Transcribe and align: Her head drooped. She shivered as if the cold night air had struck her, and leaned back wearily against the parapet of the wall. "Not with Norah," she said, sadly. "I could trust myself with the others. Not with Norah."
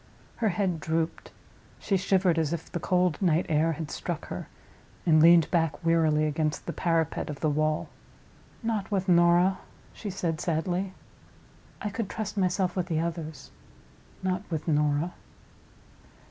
Her 0.37 0.49
head 0.49 0.79
drooped. 0.79 1.31
She 1.77 1.95
shivered 1.95 2.39
as 2.39 2.53
if 2.53 2.71
the 2.71 2.79
cold 2.79 3.21
night 3.21 3.45
air 3.49 3.73
had 3.73 3.91
struck 3.91 4.25
her, 4.29 4.47
and 5.05 5.21
leaned 5.21 5.51
back 5.51 5.85
wearily 5.85 6.25
against 6.25 6.65
the 6.65 6.73
parapet 6.73 7.29
of 7.29 7.41
the 7.41 7.51
wall. 7.51 7.87
"Not 8.63 8.89
with 8.89 9.07
Norah," 9.07 9.59
she 9.93 10.09
said, 10.09 10.41
sadly. 10.41 10.93
"I 11.83 11.91
could 11.91 12.09
trust 12.09 12.35
myself 12.35 12.75
with 12.75 12.87
the 12.87 12.99
others. 12.99 13.51
Not 14.23 14.41
with 14.49 14.67
Norah." 14.67 15.13